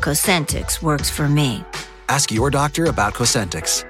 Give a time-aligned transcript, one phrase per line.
[0.00, 1.64] Cosentyx works for me.
[2.08, 3.84] Ask your doctor about Cosentyx.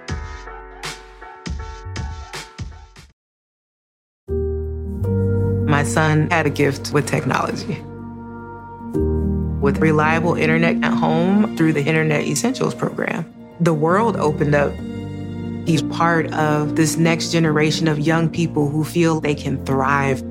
[5.68, 7.82] My son had a gift with technology.
[9.60, 14.72] With reliable internet at home through the Internet Essentials program, the world opened up.
[15.68, 20.22] He's part of this next generation of young people who feel they can thrive.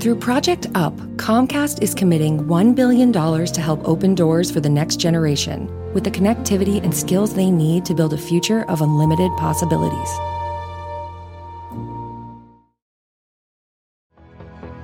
[0.00, 4.96] Through Project UP, Comcast is committing $1 billion to help open doors for the next
[4.96, 10.08] generation with the connectivity and skills they need to build a future of unlimited possibilities.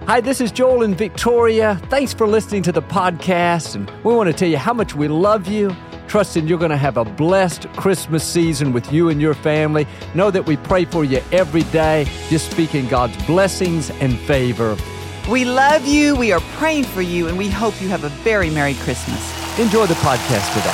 [0.06, 1.80] Hi, this is Joel and Victoria.
[1.88, 3.74] Thanks for listening to the podcast.
[3.74, 5.74] And we want to tell you how much we love you,
[6.08, 9.86] trusting you're going to have a blessed Christmas season with you and your family.
[10.14, 14.76] Know that we pray for you every day, just speaking God's blessings and favor.
[15.30, 18.48] We love you, we are praying for you, and we hope you have a very
[18.48, 19.58] Merry Christmas.
[19.58, 20.70] Enjoy the podcast today.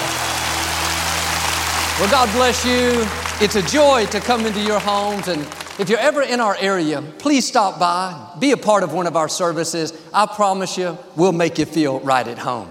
[1.98, 3.02] Well, God bless you.
[3.42, 5.28] It's a joy to come into your homes.
[5.28, 5.40] And
[5.78, 9.16] if you're ever in our area, please stop by, be a part of one of
[9.16, 9.98] our services.
[10.12, 12.70] I promise you, we'll make you feel right at home.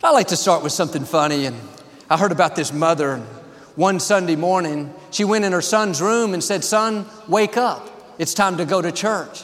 [0.00, 1.44] But I like to start with something funny.
[1.44, 1.60] And
[2.08, 3.18] I heard about this mother
[3.76, 4.94] one Sunday morning.
[5.10, 7.90] She went in her son's room and said, Son, wake up.
[8.18, 9.42] It's time to go to church.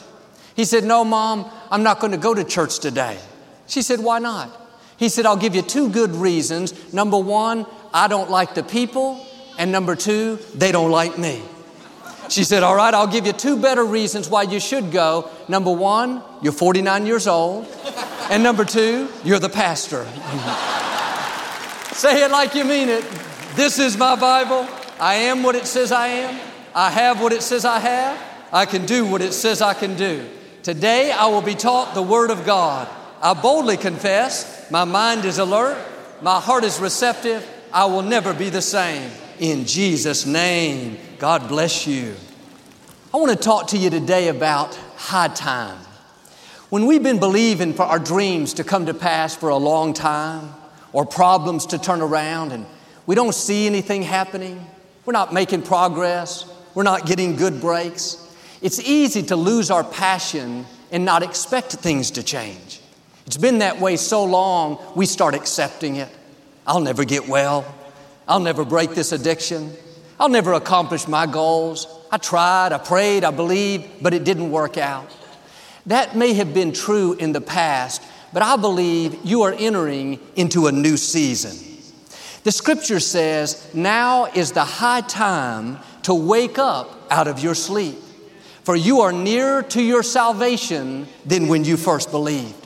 [0.55, 3.17] He said, No, mom, I'm not going to go to church today.
[3.67, 4.49] She said, Why not?
[4.97, 6.93] He said, I'll give you two good reasons.
[6.93, 9.23] Number one, I don't like the people.
[9.57, 11.41] And number two, they don't like me.
[12.29, 15.29] She said, All right, I'll give you two better reasons why you should go.
[15.47, 17.67] Number one, you're 49 years old.
[18.29, 20.05] And number two, you're the pastor.
[21.93, 23.03] Say it like you mean it.
[23.55, 24.67] This is my Bible.
[24.99, 26.39] I am what it says I am.
[26.75, 28.21] I have what it says I have.
[28.51, 30.29] I can do what it says I can do.
[30.67, 32.89] Today I will be taught the Word of God.
[33.21, 35.77] I boldly confess, my mind is alert,
[36.21, 39.09] my heart is receptive, I will never be the same.
[39.39, 42.15] In Jesus' name, God bless you.
[43.13, 45.79] I want to talk to you today about high time.
[46.69, 50.53] When we've been believing for our dreams to come to pass for a long time,
[50.91, 52.65] or problems to turn around, and
[53.05, 54.67] we don't see anything happening,
[55.05, 56.43] we're not making progress,
[56.75, 58.26] we're not getting good breaks,
[58.61, 62.81] it's easy to lose our passion and not expect things to change.
[63.25, 66.09] It's been that way so long, we start accepting it.
[66.65, 67.65] I'll never get well.
[68.27, 69.73] I'll never break this addiction.
[70.19, 71.87] I'll never accomplish my goals.
[72.11, 75.11] I tried, I prayed, I believed, but it didn't work out.
[75.85, 78.01] That may have been true in the past,
[78.33, 81.57] but I believe you are entering into a new season.
[82.43, 87.97] The scripture says, Now is the high time to wake up out of your sleep
[88.67, 92.65] for you are nearer to your salvation than when you first believed.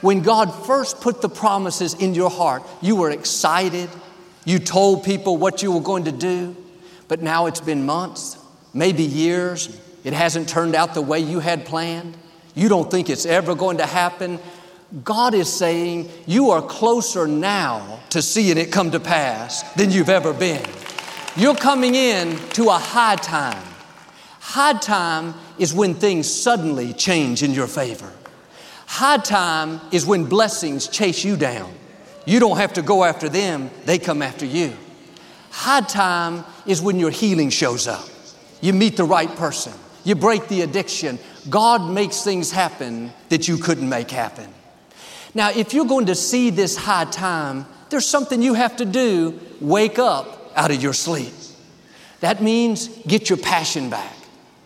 [0.00, 3.88] When God first put the promises in your heart, you were excited.
[4.44, 6.56] You told people what you were going to do,
[7.06, 8.36] but now it's been months,
[8.74, 9.78] maybe years.
[10.02, 12.16] It hasn't turned out the way you had planned.
[12.56, 14.40] You don't think it's ever going to happen.
[15.04, 20.08] God is saying you are closer now to seeing it come to pass than you've
[20.08, 20.66] ever been.
[21.36, 23.62] You're coming in to a high time.
[24.42, 28.12] High time is when things suddenly change in your favor.
[28.86, 31.72] High time is when blessings chase you down.
[32.26, 34.72] You don't have to go after them, they come after you.
[35.50, 38.06] High time is when your healing shows up.
[38.60, 39.72] You meet the right person,
[40.02, 41.20] you break the addiction.
[41.48, 44.52] God makes things happen that you couldn't make happen.
[45.34, 49.40] Now, if you're going to see this high time, there's something you have to do
[49.60, 51.32] wake up out of your sleep.
[52.20, 54.16] That means get your passion back.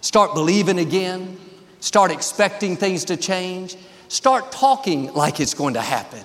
[0.06, 1.36] Start believing again.
[1.80, 3.74] Start expecting things to change.
[4.06, 6.22] Start talking like it's going to happen.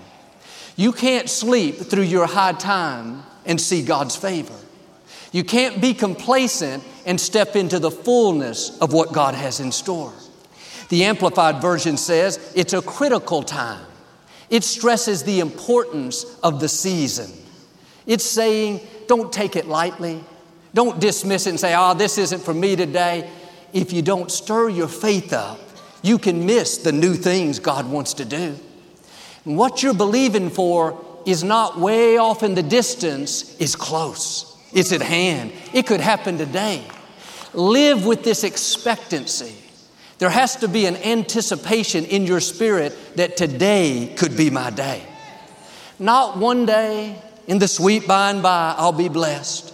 [0.75, 4.53] You can't sleep through your high time and see God's favor.
[5.31, 10.13] You can't be complacent and step into the fullness of what God has in store.
[10.89, 13.83] The Amplified Version says it's a critical time.
[14.51, 17.31] It stresses the importance of the season.
[18.05, 20.23] It's saying, don't take it lightly.
[20.75, 23.27] Don't dismiss it and say, oh, this isn't for me today.
[23.73, 25.59] If you don't stir your faith up,
[26.01, 28.57] you can miss the new things God wants to do.
[29.45, 34.47] And what you're believing for is not way off in the distance, it's close.
[34.73, 35.51] It's at hand.
[35.73, 36.83] It could happen today.
[37.53, 39.55] Live with this expectancy.
[40.17, 45.03] There has to be an anticipation in your spirit that today could be my day.
[45.99, 49.73] Not one day in the sweet by and by I'll be blessed.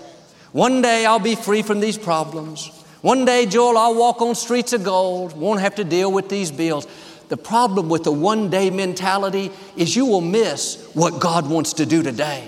[0.51, 2.71] One day I'll be free from these problems.
[3.01, 6.51] One day, Joel, I'll walk on streets of gold, won't have to deal with these
[6.51, 6.87] bills.
[7.29, 11.85] The problem with the one day mentality is you will miss what God wants to
[11.85, 12.47] do today.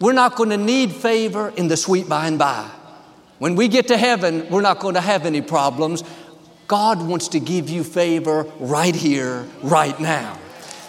[0.00, 2.68] We're not going to need favor in the sweet by and by.
[3.38, 6.04] When we get to heaven, we're not going to have any problems.
[6.68, 10.38] God wants to give you favor right here, right now.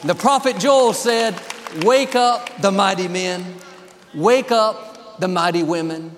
[0.04, 1.40] The prophet Joel said,
[1.84, 3.56] Wake up, the mighty men.
[4.14, 6.16] Wake up, the mighty women.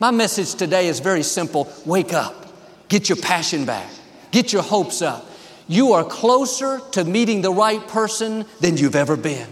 [0.00, 2.46] My message today is very simple wake up,
[2.88, 3.90] get your passion back,
[4.30, 5.26] get your hopes up.
[5.66, 9.48] You are closer to meeting the right person than you've ever been.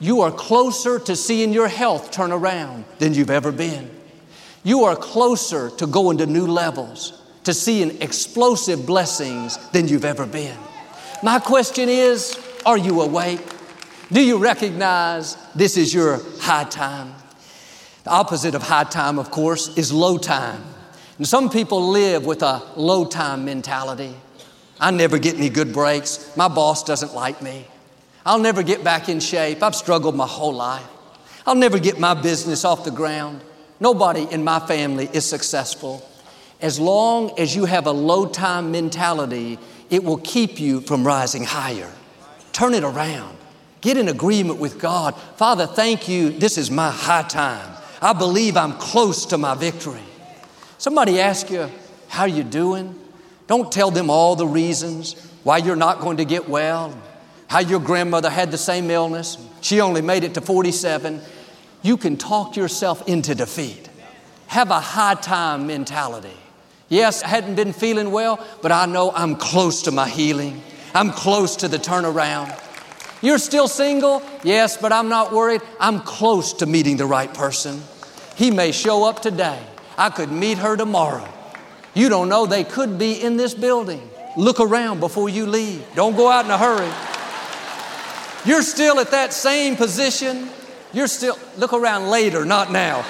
[0.00, 3.90] You are closer to seeing your health turn around than you've ever been.
[4.64, 10.26] You are closer to going to new levels to seeing explosive blessings than you've ever
[10.26, 10.56] been.
[11.22, 13.40] My question is Are you awake?
[14.10, 17.14] Do you recognize this is your high time?
[18.04, 20.62] The opposite of high time, of course, is low time.
[21.18, 24.14] And some people live with a low time mentality.
[24.80, 26.36] I never get any good breaks.
[26.36, 27.66] My boss doesn't like me.
[28.26, 29.62] I'll never get back in shape.
[29.62, 30.86] I've struggled my whole life.
[31.46, 33.40] I'll never get my business off the ground.
[33.78, 36.08] Nobody in my family is successful.
[36.60, 39.58] As long as you have a low time mentality,
[39.90, 41.90] it will keep you from rising higher.
[42.52, 43.36] Turn it around.
[43.80, 45.16] Get in agreement with God.
[45.36, 46.30] Father, thank you.
[46.30, 47.71] This is my high time.
[48.02, 50.02] I believe I'm close to my victory.
[50.76, 51.70] Somebody ask you,
[52.08, 52.98] how you doing?
[53.46, 55.14] Don't tell them all the reasons
[55.44, 57.00] why you're not going to get well,
[57.46, 59.38] how your grandmother had the same illness.
[59.60, 61.20] She only made it to 47.
[61.82, 63.88] You can talk yourself into defeat.
[64.48, 66.36] Have a high time mentality.
[66.88, 70.60] Yes, I hadn't been feeling well, but I know I'm close to my healing.
[70.92, 72.58] I'm close to the turnaround.
[73.22, 74.22] You're still single?
[74.42, 75.62] Yes, but I'm not worried.
[75.78, 77.80] I'm close to meeting the right person.
[78.36, 79.60] He may show up today.
[79.96, 81.28] I could meet her tomorrow.
[81.94, 84.08] You don't know, they could be in this building.
[84.36, 85.84] Look around before you leave.
[85.94, 86.90] Don't go out in a hurry.
[88.44, 90.48] You're still at that same position.
[90.92, 93.04] You're still, look around later, not now.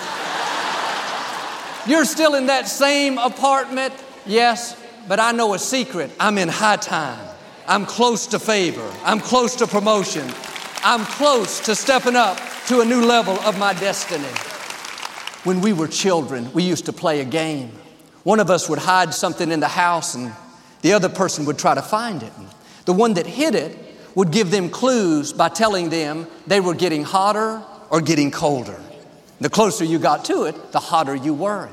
[1.86, 3.94] You're still in that same apartment?
[4.26, 6.10] Yes, but I know a secret.
[6.18, 7.28] I'm in high time.
[7.66, 8.88] I'm close to favor.
[9.04, 10.28] I'm close to promotion.
[10.84, 14.28] I'm close to stepping up to a new level of my destiny.
[15.44, 17.72] When we were children, we used to play a game.
[18.22, 20.32] One of us would hide something in the house and
[20.82, 22.32] the other person would try to find it.
[22.84, 23.76] The one that hid it
[24.14, 28.80] would give them clues by telling them they were getting hotter or getting colder.
[29.40, 31.68] The closer you got to it, the hotter you were.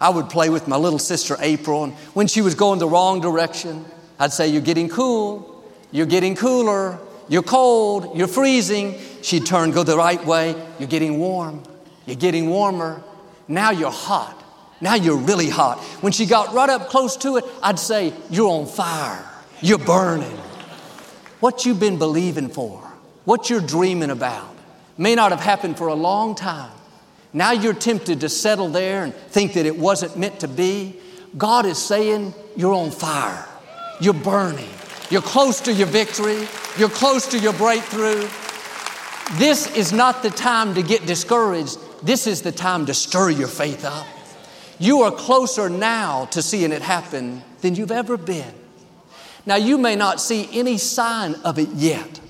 [0.00, 3.20] I would play with my little sister April, and when she was going the wrong
[3.20, 3.84] direction,
[4.18, 6.98] I'd say, You're getting cool, you're getting cooler,
[7.28, 8.98] you're cold, you're freezing.
[9.22, 11.62] She'd turn, go the right way, you're getting warm,
[12.06, 13.02] you're getting warmer.
[13.48, 14.40] Now you're hot.
[14.80, 15.78] Now you're really hot.
[16.02, 19.24] When she got right up close to it, I'd say, You're on fire,
[19.60, 20.38] you're burning.
[21.40, 22.80] What you've been believing for,
[23.24, 24.54] what you're dreaming about,
[24.96, 26.72] may not have happened for a long time.
[27.32, 30.96] Now you're tempted to settle there and think that it wasn't meant to be.
[31.36, 33.46] God is saying, You're on fire.
[34.00, 34.68] You're burning.
[35.10, 36.46] You're close to your victory.
[36.78, 38.28] You're close to your breakthrough.
[39.38, 41.78] This is not the time to get discouraged.
[42.04, 44.06] This is the time to stir your faith up.
[44.78, 48.54] You are closer now to seeing it happen than you've ever been.
[49.46, 52.20] Now, you may not see any sign of it yet.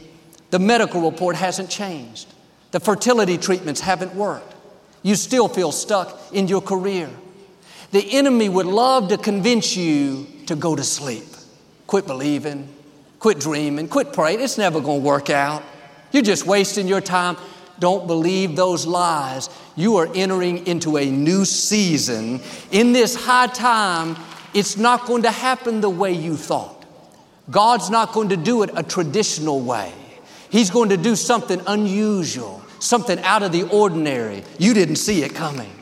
[0.51, 2.33] The medical report hasn't changed.
[2.71, 4.55] The fertility treatments haven't worked
[5.05, 7.09] you still feel stuck in your career.
[7.93, 11.27] The enemy would love to convince you to go to sleep.
[11.87, 12.69] Quit believing,
[13.21, 14.41] quit dreaming, quit praying.
[14.41, 15.63] It's never going to work out.
[16.11, 17.37] You're just wasting your time.
[17.79, 19.49] Don't believe those lies.
[19.77, 22.41] You are entering into a new season.
[22.71, 24.17] In this high time,
[24.55, 26.85] It's not going to happen the way you thought.
[27.51, 29.93] God's not going to do it a traditional way.
[30.49, 34.45] He's going to do something unusual, something out of the ordinary.
[34.59, 35.73] You didn't see it coming.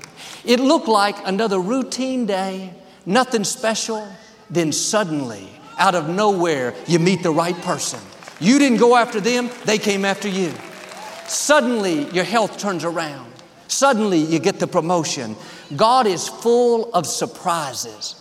[0.45, 2.73] It looked like another routine day,
[3.05, 4.09] nothing special.
[4.49, 5.47] Then suddenly,
[5.79, 8.01] out of nowhere, you meet the right person.
[8.41, 10.53] You didn't go after them, they came after you.
[11.27, 13.33] Suddenly, your health turns around.
[13.69, 15.37] Suddenly, you get the promotion.
[15.77, 18.17] God is full of surprises.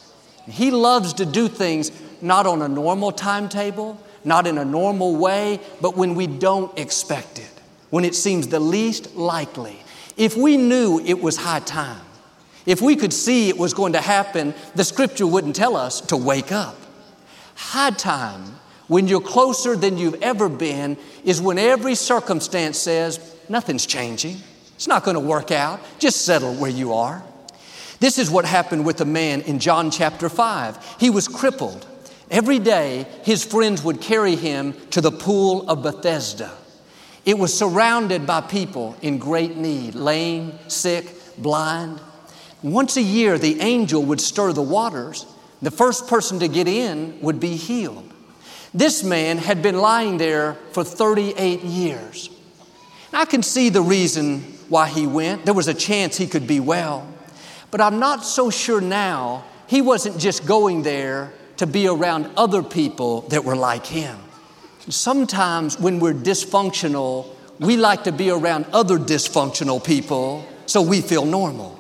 [0.48, 1.92] He loves to do things
[2.22, 7.40] not on a normal timetable, not in a normal way, but when we don't expect
[7.40, 7.52] it,
[7.90, 9.84] when it seems the least likely.
[10.18, 12.02] If we knew it was high time,
[12.66, 16.18] if we could see it was going to happen, the scripture wouldn't tell us to
[16.18, 16.78] wake up.
[17.56, 18.56] High time,
[18.92, 24.36] when you're closer than you've ever been, is when every circumstance says, nothing's changing.
[24.76, 25.80] It's not going to work out.
[25.98, 27.24] Just settle where you are.
[28.02, 30.98] This is what happened with a man in John chapter 5.
[31.00, 31.88] He was crippled.
[32.30, 36.52] Every day, his friends would carry him to the pool of Bethesda.
[37.24, 42.02] It was surrounded by people in great need, lame, sick, blind.
[42.62, 45.26] Once a year, the angel would stir the waters.
[45.62, 48.11] The first person to get in would be healed.
[48.74, 52.30] This man had been lying there for 38 years.
[53.12, 55.44] I can see the reason why he went.
[55.44, 57.06] There was a chance he could be well.
[57.70, 62.64] But I'm not so sure now he wasn't just going there to be around other
[62.64, 64.18] people that were like him.
[64.88, 67.28] Sometimes when we're dysfunctional,
[67.60, 71.78] we like to be around other dysfunctional people so we feel normal.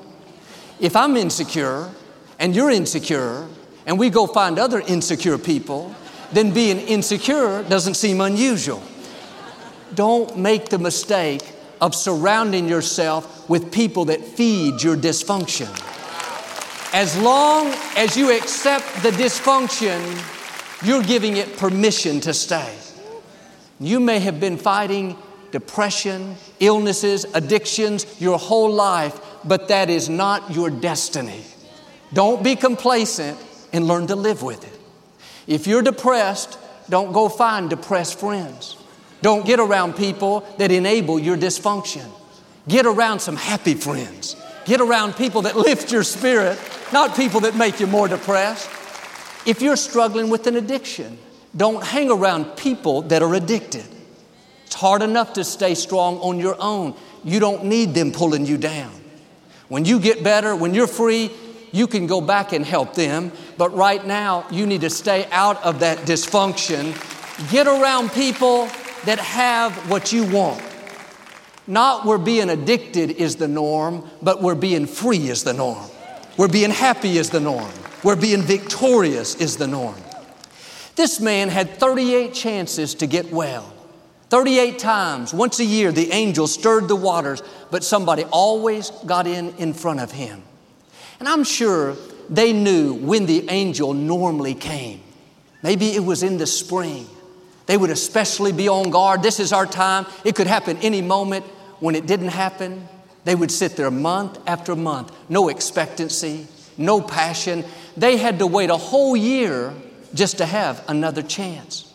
[0.79, 1.89] If I'm insecure
[2.37, 3.47] and you're insecure
[3.85, 5.95] and we go find other insecure people,
[6.33, 8.81] then being insecure doesn't seem unusual.
[9.93, 11.41] Don't make the mistake
[11.81, 15.69] of surrounding yourself with people that feed your dysfunction.
[16.93, 19.99] As long as you accept the dysfunction,
[20.85, 22.75] you're giving it permission to stay.
[23.79, 25.17] You may have been fighting
[25.51, 31.43] depression, illnesses, addictions your whole life, but that is not your destiny.
[32.13, 33.37] Don't be complacent
[33.73, 34.70] and learn to live with it.
[35.47, 36.57] If you're depressed,
[36.89, 38.77] don't go find depressed friends.
[39.21, 42.09] Don't get around people that enable your dysfunction.
[42.67, 44.35] Get around some happy friends.
[44.65, 46.59] Get around people that lift your spirit,
[46.93, 48.69] not people that make you more depressed.
[49.45, 51.17] If you're struggling with an addiction,
[51.55, 53.85] don't hang around people that are addicted.
[54.65, 56.95] It's hard enough to stay strong on your own.
[57.23, 58.91] You don't need them pulling you down.
[59.67, 61.31] When you get better, when you're free,
[61.71, 63.31] you can go back and help them.
[63.57, 66.93] But right now, you need to stay out of that dysfunction.
[67.51, 68.65] Get around people
[69.05, 70.63] that have what you want.
[71.67, 75.89] Not where being addicted is the norm, but where being free is the norm.
[76.35, 77.71] Where being happy is the norm.
[78.01, 79.95] Where being victorious is the norm.
[80.95, 83.71] This man had 38 chances to get well.
[84.29, 89.53] 38 times, once a year, the angel stirred the waters, but somebody always got in
[89.57, 90.43] in front of him.
[91.21, 91.95] And I'm sure
[92.31, 95.01] they knew when the angel normally came.
[95.61, 97.05] Maybe it was in the spring.
[97.67, 99.21] They would especially be on guard.
[99.21, 100.07] This is our time.
[100.25, 101.45] It could happen any moment.
[101.79, 102.87] When it didn't happen,
[103.23, 107.65] they would sit there month after month, no expectancy, no passion.
[107.95, 109.75] They had to wait a whole year
[110.15, 111.93] just to have another chance.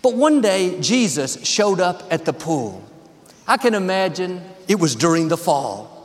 [0.00, 2.84] But one day, Jesus showed up at the pool.
[3.48, 5.99] I can imagine it was during the fall.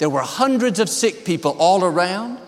[0.00, 2.38] There were hundreds of sick people all around,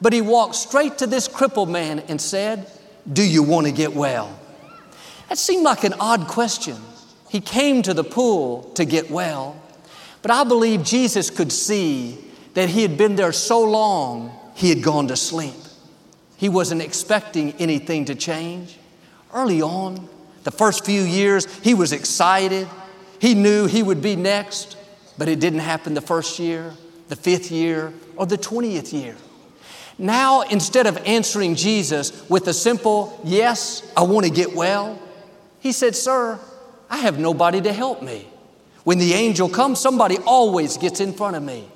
[0.00, 2.66] but he walked straight to this crippled man and said,
[3.12, 4.40] Do you want to get well?
[5.28, 6.78] That seemed like an odd question.
[7.28, 9.60] He came to the pool to get well,
[10.22, 12.16] but I believe Jesus could see
[12.54, 15.54] that he had been there so long, he had gone to sleep.
[16.38, 18.78] He wasn't expecting anything to change.
[19.34, 20.08] Early on,
[20.44, 22.66] the first few years, he was excited.
[23.18, 24.78] He knew he would be next,
[25.18, 26.74] but it didn't happen the first year,
[27.12, 29.14] the fifth year, or the 20th year.
[29.98, 34.98] Now, instead of answering Jesus with a simple, Yes, I want to get well,
[35.60, 36.40] he said, Sir,
[36.88, 38.26] I have nobody to help me.
[38.84, 41.68] When the angel comes, somebody always gets in front of me.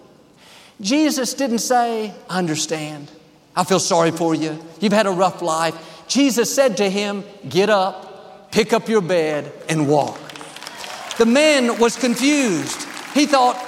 [0.81, 3.11] Jesus didn't say, I understand.
[3.55, 4.59] I feel sorry for you.
[4.81, 5.75] You've had a rough life.
[6.09, 10.19] Jesus said to him, Get up, pick up your bed, and walk.
[11.19, 12.89] The man was confused.
[13.13, 13.59] He thought,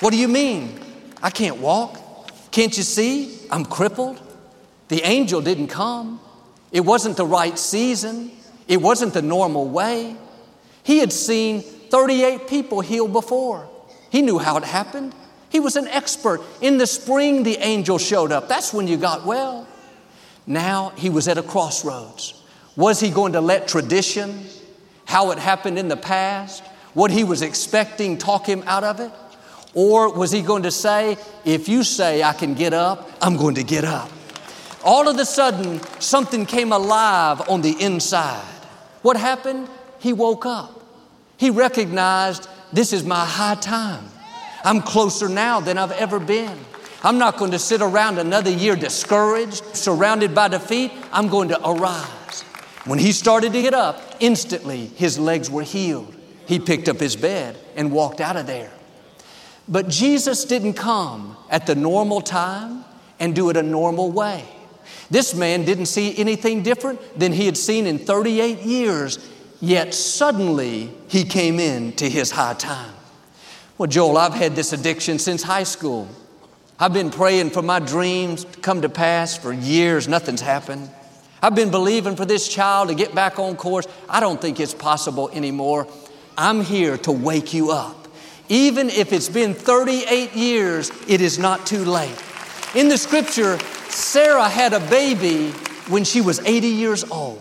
[0.00, 0.78] What do you mean?
[1.22, 1.98] I can't walk.
[2.50, 3.38] Can't you see?
[3.50, 4.20] I'm crippled.
[4.88, 6.20] The angel didn't come.
[6.72, 8.32] It wasn't the right season.
[8.66, 10.16] It wasn't the normal way.
[10.82, 13.68] He had seen 38 people healed before.
[14.10, 15.14] He knew how it happened.
[15.50, 16.40] He was an expert.
[16.60, 18.48] In the spring, the angel showed up.
[18.48, 19.68] That's when you got well.
[20.46, 22.34] Now he was at a crossroads.
[22.74, 24.46] Was he going to let tradition,
[25.04, 26.64] how it happened in the past,
[26.94, 29.12] what he was expecting talk him out of it?
[29.74, 33.54] Or was he going to say, if you say I can get up, I'm going
[33.54, 34.10] to get up?
[34.84, 38.44] All of a sudden, something came alive on the inside.
[39.02, 39.68] What happened?
[39.98, 40.82] He woke up.
[41.36, 44.04] He recognized this is my high time.
[44.64, 46.58] I'm closer now than I've ever been.
[47.04, 50.92] I'm not going to sit around another year discouraged, surrounded by defeat.
[51.12, 52.42] I'm going to arise.
[52.84, 56.14] When he started to get up, instantly his legs were healed.
[56.46, 58.70] He picked up his bed and walked out of there.
[59.68, 62.84] But Jesus didn't come at the normal time
[63.20, 64.44] and do it a normal way.
[65.10, 69.18] This man didn't see anything different than he had seen in 38 years,
[69.60, 72.94] yet suddenly he came in to his high time.
[73.78, 76.08] Well, Joel, I've had this addiction since high school.
[76.78, 80.90] I've been praying for my dreams to come to pass for years, nothing's happened.
[81.42, 83.86] I've been believing for this child to get back on course.
[84.08, 85.88] I don't think it's possible anymore.
[86.38, 88.01] I'm here to wake you up.
[88.52, 92.22] Even if it's been 38 years, it is not too late.
[92.74, 95.52] In the scripture, Sarah had a baby
[95.88, 97.38] when she was 80 years old.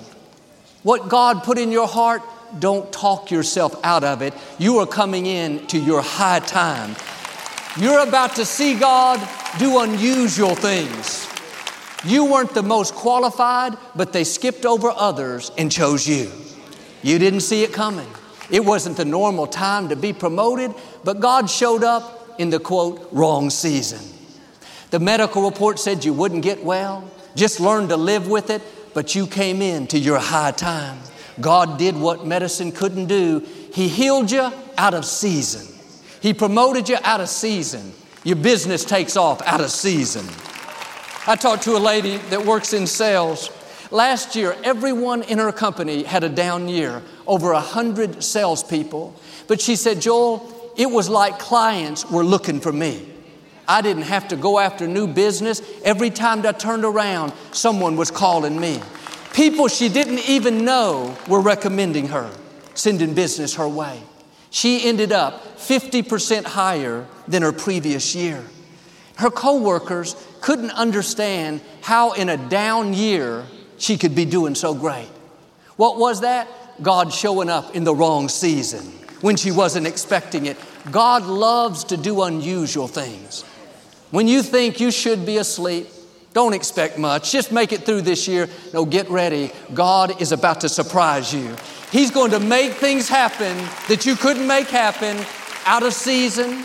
[0.84, 2.22] What God put in your heart,
[2.60, 4.34] don't talk yourself out of it.
[4.58, 6.96] You are coming in to your high time.
[7.76, 9.20] You're about to see God
[9.60, 11.28] do unusual things.
[12.06, 16.32] You weren't the most qualified, but they skipped over others and chose you.
[17.04, 18.08] You didn't see it coming.
[18.52, 23.08] It wasn't the normal time to be promoted, but God showed up in the quote,
[23.12, 24.00] wrong season.
[24.92, 28.62] The medical report said you wouldn't get well, just learn to live with it,
[28.94, 31.00] but you came in to your high time.
[31.40, 33.40] God did what medicine couldn't do.
[33.74, 35.68] He healed you out of season.
[36.22, 37.94] He promoted you out of season.
[38.24, 40.26] Your business takes off out of season.
[41.26, 43.50] I talked to a lady that works in sales.
[43.92, 49.16] Last year, everyone in her company had a down year, over a hundred salespeople.
[49.48, 53.08] But she said, Joel, it was like clients were looking for me.
[53.70, 55.62] I didn't have to go after new business.
[55.86, 58.82] Every time I turned around, someone was calling me.
[59.34, 62.30] People she didn't even know were recommending her,
[62.74, 64.02] sending business her way.
[64.50, 68.44] She ended up 50% higher than her previous year.
[69.16, 73.46] Her coworkers couldn't understand how in a down year
[73.78, 75.08] she could be doing so great.
[75.78, 76.50] What was that?
[76.82, 78.86] God showing up in the wrong season
[79.22, 80.58] when she wasn't expecting it.
[80.90, 83.44] God loves to do unusual things.
[84.10, 85.88] When you think you should be asleep,
[86.34, 87.32] don't expect much.
[87.32, 88.50] Just make it through this year.
[88.74, 89.52] No, get ready.
[89.74, 91.56] God is about to surprise you.
[91.92, 93.58] He's going to make things happen
[93.90, 95.24] that you couldn't make happen
[95.66, 96.64] out of season,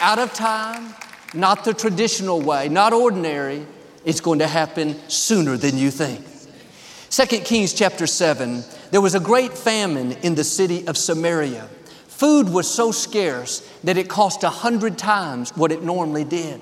[0.00, 0.94] out of time,
[1.32, 3.66] not the traditional way, not ordinary.
[4.04, 6.24] It's going to happen sooner than you think.
[7.10, 11.68] 2 Kings chapter 7, there was a great famine in the city of Samaria.
[12.06, 16.60] Food was so scarce that it cost a hundred times what it normally did.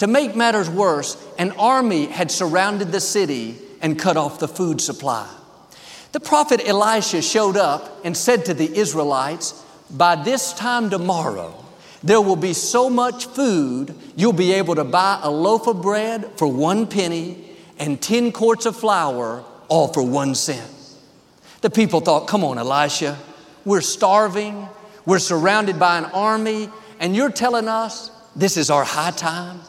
[0.00, 4.82] To make matters worse, an army had surrounded the city and cut off the food
[4.82, 5.26] supply.
[6.12, 11.64] The prophet Elisha showed up and said to the Israelites, By this time tomorrow,
[12.02, 16.30] there will be so much food, you'll be able to buy a loaf of bread
[16.36, 17.42] for one penny
[17.78, 20.73] and 10 quarts of flour, all for one cent.
[21.64, 23.16] The people thought, Come on, Elisha,
[23.64, 24.68] we're starving,
[25.06, 26.68] we're surrounded by an army,
[27.00, 29.62] and you're telling us this is our high time?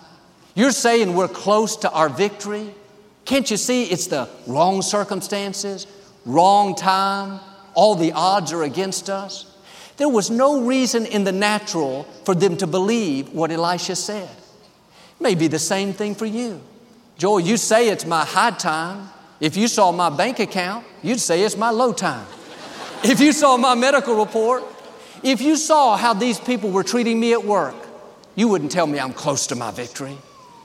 [0.56, 2.76] You're saying we're close to our victory?
[3.24, 5.88] Can't you see it's the wrong circumstances?
[6.26, 7.40] wrong time,
[7.76, 9.46] all the odds are against us.
[9.96, 14.36] There was no reason in the natural for them to believe what Elisha said.
[15.22, 16.60] Maybe the same thing for you.
[17.18, 19.12] Joel, you say it's my high time.
[19.40, 22.26] If you saw my bank account, you'd say it's my low time.
[23.04, 24.64] if you saw my medical report,
[25.24, 27.76] if you saw how these people were treating me at work,
[28.36, 30.18] you wouldn't tell me I'm close to my victory.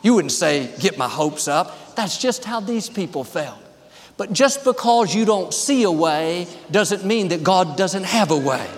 [0.03, 1.95] You wouldn't say, get my hopes up.
[1.95, 3.59] That's just how these people felt.
[4.17, 8.37] But just because you don't see a way doesn't mean that God doesn't have a
[8.37, 8.69] way.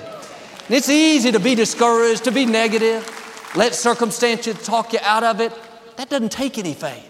[0.66, 3.08] And it's easy to be discouraged, to be negative,
[3.54, 5.52] let circumstances talk you out of it.
[5.96, 7.08] That doesn't take any faith.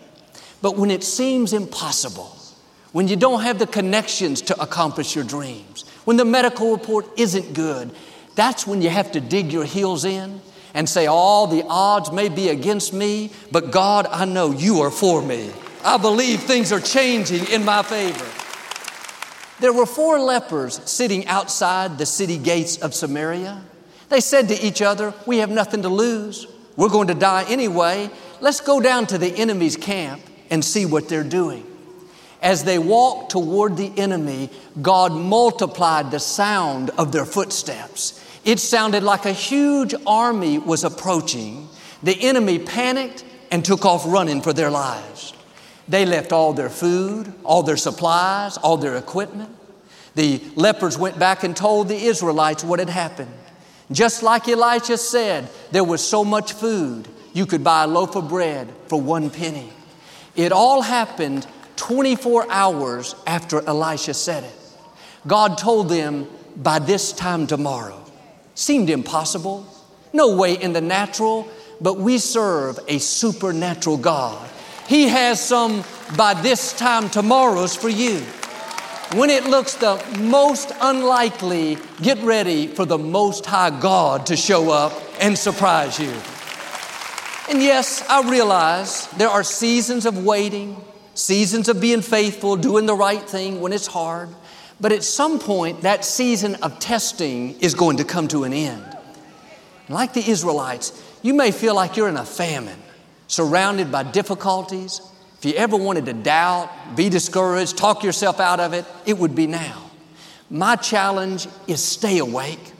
[0.61, 2.37] But when it seems impossible,
[2.93, 7.55] when you don't have the connections to accomplish your dreams, when the medical report isn't
[7.55, 7.91] good,
[8.35, 10.41] that's when you have to dig your heels in
[10.75, 14.91] and say, All the odds may be against me, but God, I know you are
[14.91, 15.51] for me.
[15.85, 18.27] I believe things are changing in my favor.
[19.61, 23.63] There were four lepers sitting outside the city gates of Samaria.
[24.09, 26.47] They said to each other, We have nothing to lose.
[26.77, 28.11] We're going to die anyway.
[28.41, 31.67] Let's go down to the enemy's camp and see what they're doing.
[32.43, 34.51] As they walked toward the enemy,
[34.83, 38.19] God multiplied the sound of their footsteps.
[38.45, 41.69] It sounded like a huge army was approaching.
[42.03, 45.33] The enemy panicked and took off running for their lives.
[45.87, 49.51] They left all their food, all their supplies, all their equipment.
[50.17, 53.33] The lepers went back and told the Israelites what had happened.
[53.93, 58.29] Just like Elisha said, there was so much food, you could buy a loaf of
[58.29, 59.73] bread for one penny.
[60.35, 61.47] It all happened
[61.83, 64.55] 24 hours after Elisha said it.
[65.27, 68.01] God told them by this time tomorrow.
[68.55, 69.67] Seemed impossible.
[70.13, 71.49] No way in the natural,
[71.81, 74.49] but we serve a supernatural God.
[74.87, 75.83] He has some
[76.17, 78.19] by this time tomorrows for you.
[79.19, 84.71] When it looks the most unlikely, get ready for the Most High God to show
[84.71, 86.15] up and surprise you.
[87.51, 90.77] And yes, I realize there are seasons of waiting,
[91.15, 94.29] seasons of being faithful, doing the right thing when it's hard.
[94.81, 98.85] But at some point, that season of testing is going to come to an end.
[99.89, 102.81] Like the Israelites, you may feel like you're in a famine,
[103.29, 105.01] surrounded by difficulties.
[105.39, 109.35] If you ever wanted to doubt, be discouraged, talk yourself out of it, it would
[109.35, 109.91] be now.
[110.51, 112.73] My challenge is stay awake.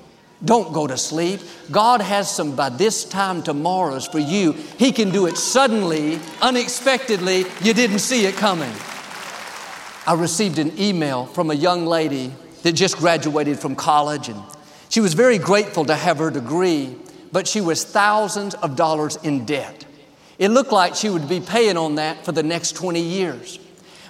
[0.45, 1.41] Don't go to sleep.
[1.71, 4.53] God has some by this time tomorrows for you.
[4.53, 7.47] He can do it suddenly, unexpectedly.
[7.63, 8.73] You didn't see it coming.
[10.05, 12.33] I received an email from a young lady
[12.65, 14.43] that just graduated from college, and
[14.89, 16.97] she was very grateful to have her degree,
[17.31, 19.85] but she was thousands of dollars in debt.
[20.39, 23.61] It looked like she would be paying on that for the next 20 years.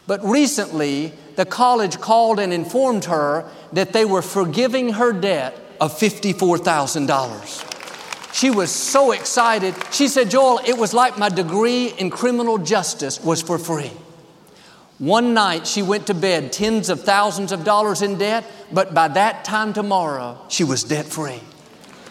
[0.06, 5.92] But recently, the college called and informed her that they were forgiving her debt of
[5.98, 8.32] $54,000.
[8.32, 9.74] She was so excited.
[9.90, 13.90] She said, Joel, it was like my degree in criminal justice was for free.
[14.98, 19.08] One night she went to bed tens of thousands of dollars in debt, but by
[19.08, 21.40] that time tomorrow, she was debt free.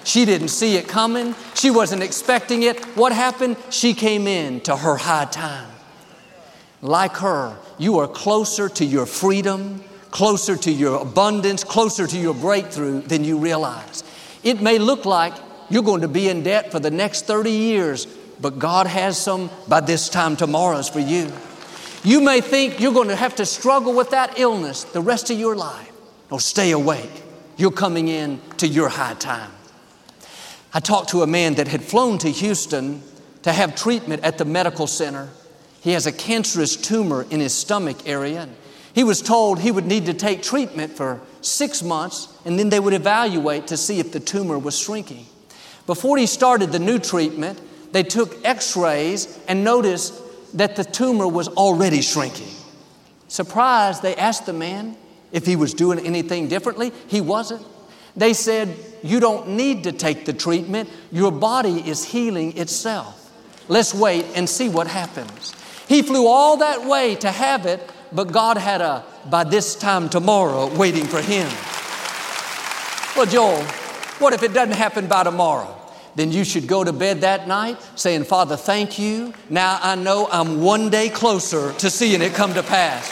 [0.03, 1.33] She didn't see it coming.
[1.53, 2.83] She wasn't expecting it.
[2.97, 3.55] What happened?
[3.69, 5.71] She came in to her high time.
[6.81, 9.81] Like her, you are closer to your freedom,
[10.11, 14.03] closer to your abundance, closer to your breakthrough than you realize.
[14.43, 15.33] It may look like
[15.69, 18.05] you're going to be in debt for the next 30 years,
[18.39, 21.31] but God has some by this time tomorrow's for you.
[22.03, 25.39] You may think you're going to have to struggle with that illness the rest of
[25.39, 25.91] your life.
[26.31, 27.23] No, stay awake.
[27.57, 29.51] You're coming in to your high time.
[30.73, 33.03] I talked to a man that had flown to Houston
[33.43, 35.29] to have treatment at the medical center.
[35.81, 38.47] He has a cancerous tumor in his stomach area.
[38.93, 42.79] He was told he would need to take treatment for six months and then they
[42.79, 45.25] would evaluate to see if the tumor was shrinking.
[45.87, 47.59] Before he started the new treatment,
[47.91, 50.13] they took x rays and noticed
[50.57, 52.47] that the tumor was already shrinking.
[53.27, 54.97] Surprised, they asked the man
[55.31, 56.91] if he was doing anything differently.
[57.07, 57.65] He wasn't.
[58.15, 63.17] They said, You don't need to take the treatment, your body is healing itself.
[63.67, 65.53] Let's wait and see what happens.
[65.87, 70.09] He flew all that way to have it, but God had a by this time
[70.09, 71.47] tomorrow waiting for him.
[73.15, 73.63] Well, Joel,
[74.19, 75.77] what if it doesn't happen by tomorrow?
[76.15, 79.33] then you should go to bed that night saying, Father, thank you.
[79.49, 83.11] Now I know I'm one day closer to seeing it come to pass.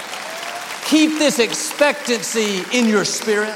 [0.89, 3.55] Keep this expectancy in your spirit.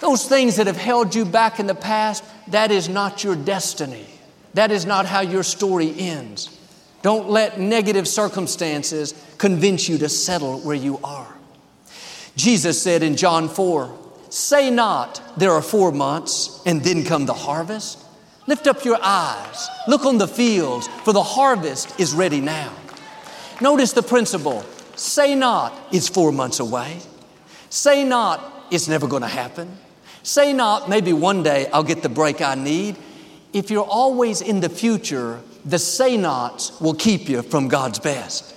[0.00, 4.06] Those things that have held you back in the past, that is not your destiny.
[4.54, 6.57] That is not how your story ends.
[7.02, 11.32] Don't let negative circumstances convince you to settle where you are.
[12.36, 13.96] Jesus said in John 4,
[14.30, 18.04] Say not, there are four months, and then come the harvest.
[18.46, 22.72] Lift up your eyes, look on the fields, for the harvest is ready now.
[23.60, 24.64] Notice the principle
[24.96, 26.98] say not, it's four months away.
[27.70, 29.76] Say not, it's never going to happen.
[30.22, 32.96] Say not, maybe one day I'll get the break I need.
[33.52, 38.54] If you're always in the future, the say nots will keep you from God's best.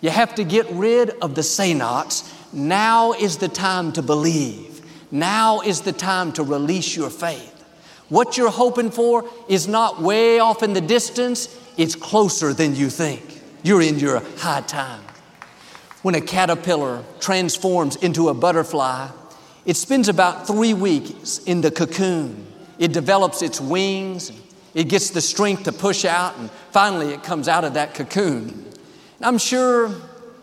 [0.00, 2.34] You have to get rid of the say nots.
[2.52, 4.84] Now is the time to believe.
[5.10, 7.54] Now is the time to release your faith.
[8.08, 12.88] What you're hoping for is not way off in the distance, it's closer than you
[12.90, 13.22] think.
[13.62, 15.02] You're in your high time.
[16.02, 19.08] When a caterpillar transforms into a butterfly,
[19.66, 22.46] it spends about three weeks in the cocoon.
[22.78, 24.32] It develops its wings,
[24.78, 28.44] it gets the strength to push out, and finally it comes out of that cocoon.
[28.44, 29.92] And I'm sure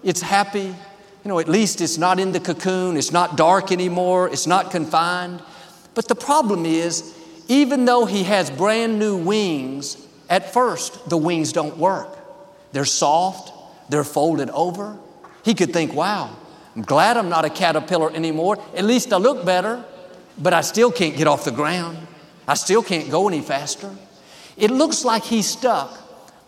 [0.04, 0.76] it's happy.
[1.24, 4.72] You know, at least it's not in the cocoon, it's not dark anymore, it's not
[4.72, 5.42] confined.
[5.94, 7.18] But the problem is,
[7.48, 12.10] even though he has brand new wings, at first the wings don't work.
[12.74, 13.54] They're soft,
[13.90, 14.98] they're folded over.
[15.46, 16.36] He could think, wow,
[16.76, 18.58] I'm glad I'm not a caterpillar anymore.
[18.76, 19.82] At least I look better,
[20.38, 21.98] but I still can't get off the ground.
[22.46, 23.90] I still can't go any faster.
[24.58, 25.98] It looks like he's stuck,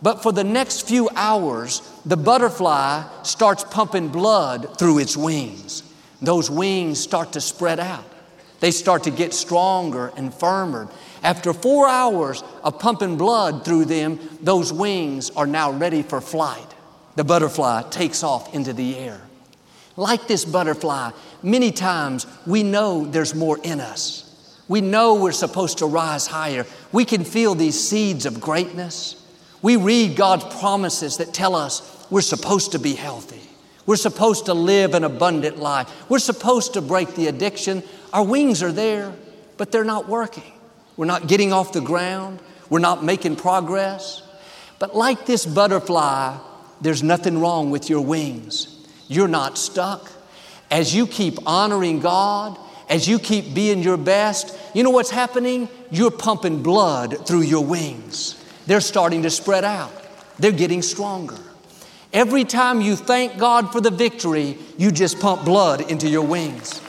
[0.02, 5.84] but for the next few hours, the butterfly starts pumping blood through its wings.
[6.22, 8.06] Those wings start to spread out.
[8.60, 10.90] They start to get stronger and firmer.
[11.22, 16.66] After four hours of pumping blood through them, those wings are now ready for flight.
[17.16, 19.22] The butterfly takes off into the air.
[19.96, 24.27] Like this butterfly, many times we know there's more in us.
[24.68, 26.66] We know we're supposed to rise higher.
[26.92, 29.24] We can feel these seeds of greatness.
[29.62, 33.42] We read God's promises that tell us we're supposed to be healthy.
[33.86, 35.90] We're supposed to live an abundant life.
[36.10, 37.84] We're supposed to break the addiction.
[38.12, 39.14] Our wings are there,
[39.56, 40.52] but they're not working.
[40.98, 42.40] We're not getting off the ground.
[42.70, 44.22] We're not making progress.
[44.80, 46.38] But like this butterfly,
[46.82, 48.86] there's nothing wrong with your wings.
[49.08, 50.12] You're not stuck.
[50.70, 55.68] As you keep honoring God, as you keep being your best, you know what's happening?
[55.92, 58.42] You're pumping blood through your wings.
[58.66, 59.92] They're starting to spread out,
[60.40, 61.38] they're getting stronger.
[62.14, 66.82] Every time you thank God for the victory, you just pump blood into your wings.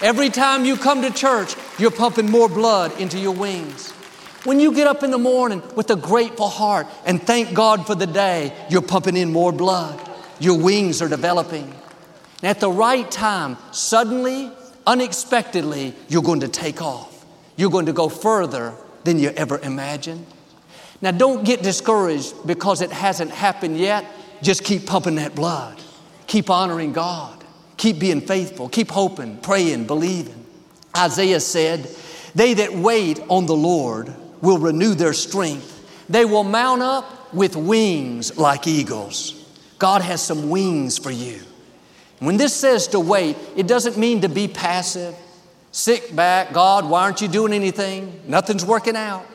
[0.00, 3.90] Every time you come to church, you're pumping more blood into your wings.
[4.44, 7.94] When you get up in the morning with a grateful heart and thank God for
[7.94, 10.00] the day, you're pumping in more blood.
[10.40, 11.72] Your wings are developing.
[12.42, 14.50] And at the right time, suddenly,
[14.86, 17.24] unexpectedly, you're going to take off.
[17.56, 20.26] You're going to go further than you ever imagined.
[21.00, 24.04] Now, don't get discouraged because it hasn't happened yet.
[24.40, 25.80] Just keep pumping that blood.
[26.26, 27.42] Keep honoring God.
[27.76, 28.68] Keep being faithful.
[28.68, 30.46] Keep hoping, praying, believing.
[30.96, 31.88] Isaiah said,
[32.34, 36.04] They that wait on the Lord will renew their strength.
[36.08, 39.38] They will mount up with wings like eagles.
[39.78, 41.40] God has some wings for you.
[42.22, 45.16] When this says to wait, it doesn't mean to be passive,
[45.72, 48.20] sit back, God, why aren't you doing anything?
[48.28, 49.26] Nothing's working out.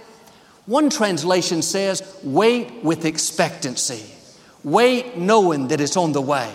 [0.67, 4.06] One translation says, wait with expectancy.
[4.63, 6.50] Wait knowing that it's on the way.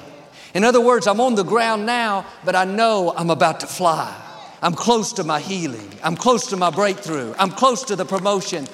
[0.55, 4.18] In other words, I'm on the ground now, but I know I'm about to fly.
[4.62, 5.90] I'm close to my healing.
[6.03, 7.35] I'm close to my breakthrough.
[7.38, 8.66] I'm close to the promotion.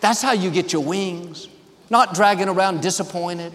[0.00, 1.46] That's how you get your wings.
[1.90, 3.52] Not dragging around disappointed,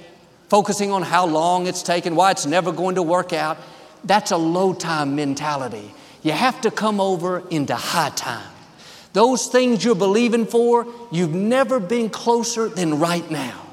[0.53, 3.57] focusing on how long it's taken, why it's never going to work out.
[4.03, 5.91] That's a low time mentality.
[6.21, 8.51] You have to come over into high time.
[9.13, 13.65] Those things you're believing for, you've never been closer than right now.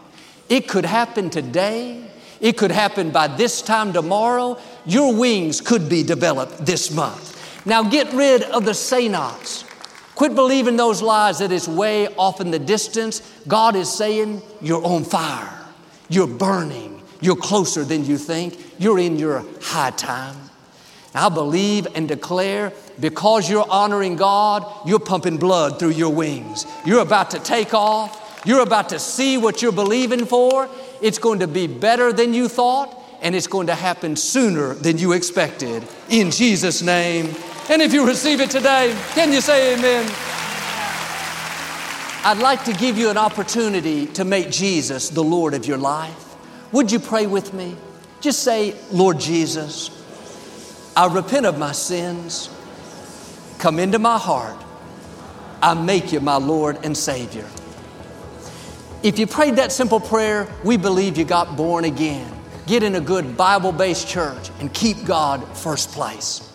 [0.49, 2.03] It could happen today.
[2.41, 4.59] It could happen by this time tomorrow.
[4.87, 7.67] Your wings could be developed this month.
[7.67, 9.67] Now get rid of the say nots.
[10.15, 13.21] Quit believing those lies that it's way off in the distance.
[13.47, 15.60] God is saying, You're on fire.
[16.11, 17.03] You're burning.
[17.23, 18.59] You're closer than you think.
[18.79, 20.37] You're in your high time.
[21.15, 26.67] I believe and declare because you're honoring God, you're pumping blood through your wings.
[26.85, 28.43] You're about to take off.
[28.45, 30.69] You're about to see what you're believing for.
[31.01, 34.99] It's going to be better than you thought, and it's going to happen sooner than
[34.99, 35.87] you expected.
[36.09, 37.35] In Jesus' name.
[37.69, 40.11] And if you receive it today, can you say amen?
[42.23, 46.37] I'd like to give you an opportunity to make Jesus the Lord of your life.
[46.71, 47.77] Would you pray with me?
[48.21, 49.91] Just say, Lord Jesus,
[50.95, 52.51] I repent of my sins.
[53.59, 54.57] Come into my heart.
[55.63, 57.47] I make you my Lord and Savior.
[59.03, 62.31] If you prayed that simple prayer, we believe you got born again.
[62.67, 66.47] Get in a good Bible based church and keep God first place.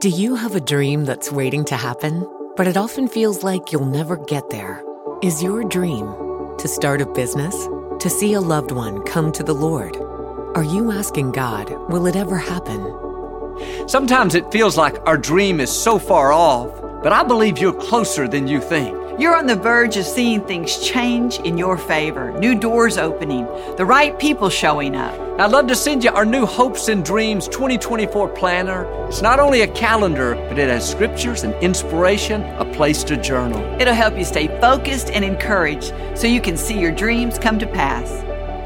[0.00, 3.86] Do you have a dream that's waiting to happen, but it often feels like you'll
[3.86, 4.84] never get there?
[5.22, 6.06] Is your dream
[6.58, 7.54] to start a business?
[8.00, 9.96] To see a loved one come to the Lord?
[10.54, 13.88] Are you asking God, will it ever happen?
[13.88, 16.70] Sometimes it feels like our dream is so far off,
[17.02, 19.01] but I believe you're closer than you think.
[19.18, 23.44] You're on the verge of seeing things change in your favor, new doors opening,
[23.76, 25.12] the right people showing up.
[25.38, 28.86] I'd love to send you our new Hopes and Dreams 2024 planner.
[29.08, 33.60] It's not only a calendar, but it has scriptures and inspiration, a place to journal.
[33.78, 37.66] It'll help you stay focused and encouraged so you can see your dreams come to
[37.66, 38.10] pass.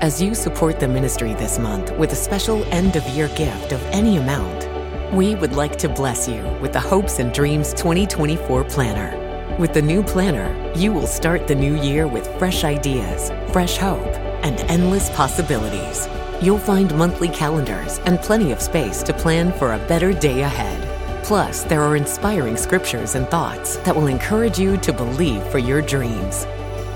[0.01, 3.83] As you support the ministry this month with a special end of year gift of
[3.87, 9.26] any amount, we would like to bless you with the Hopes and Dreams 2024 planner.
[9.59, 14.07] With the new planner, you will start the new year with fresh ideas, fresh hope,
[14.45, 16.07] and endless possibilities.
[16.42, 21.25] You'll find monthly calendars and plenty of space to plan for a better day ahead.
[21.25, 25.81] Plus, there are inspiring scriptures and thoughts that will encourage you to believe for your
[25.81, 26.45] dreams.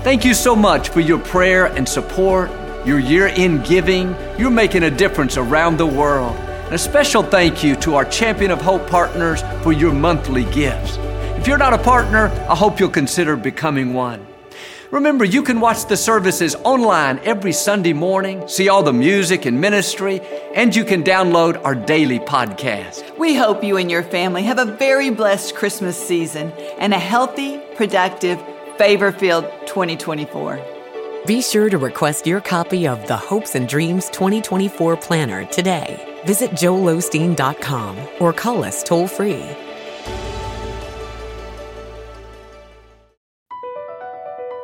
[0.03, 2.51] Thank you so much for your prayer and support.
[2.85, 6.35] your year in giving, you're making a difference around the world.
[6.65, 10.99] And a special thank you to our Champion of Hope partners for your monthly gifts.
[11.41, 14.27] If you're not a partner, I hope you'll consider becoming one.
[14.91, 19.59] Remember, you can watch the services online every Sunday morning, see all the music and
[19.59, 20.21] ministry,
[20.53, 23.17] and you can download our daily podcast.
[23.17, 27.59] We hope you and your family have a very blessed Christmas season and a healthy,
[27.73, 28.39] productive,
[28.77, 30.63] favor filled 2024.
[31.25, 36.21] Be sure to request your copy of the Hopes and Dreams 2024 Planner today.
[36.23, 39.43] Visit joelosteen.com or call us toll free.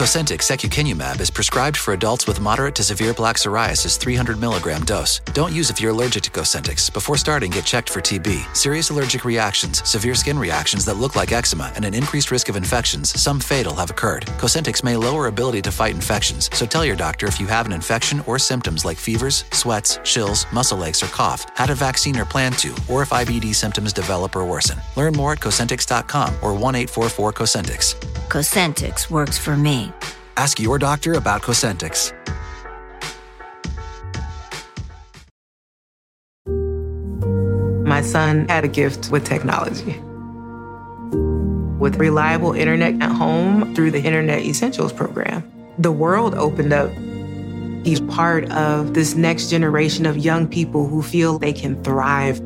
[0.00, 5.18] Cosentyx secukinumab is prescribed for adults with moderate to severe plaque psoriasis 300 milligram dose.
[5.34, 6.90] Don't use if you're allergic to Cosentyx.
[6.90, 8.56] Before starting, get checked for TB.
[8.56, 12.56] Serious allergic reactions, severe skin reactions that look like eczema, and an increased risk of
[12.56, 14.24] infections, some fatal, have occurred.
[14.38, 17.72] Cosentyx may lower ability to fight infections, so tell your doctor if you have an
[17.72, 22.24] infection or symptoms like fevers, sweats, chills, muscle aches, or cough, had a vaccine or
[22.24, 24.78] plan to, or if IBD symptoms develop or worsen.
[24.96, 28.20] Learn more at Cosentyx.com or 1 844 Cosentyx.
[28.30, 29.89] Cosentix works for me.
[30.36, 32.14] Ask your doctor about Cosentyx.
[37.86, 40.00] My son had a gift with technology.
[41.78, 45.42] With reliable internet at home through the Internet Essentials program,
[45.76, 46.90] the world opened up.
[47.84, 52.38] He's part of this next generation of young people who feel they can thrive.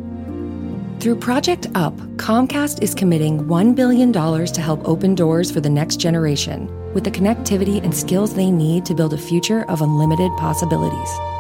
[0.99, 5.97] Through Project UP, Comcast is committing $1 billion to help open doors for the next
[5.97, 11.34] generation with the connectivity and skills they need to build a future of unlimited possibilities.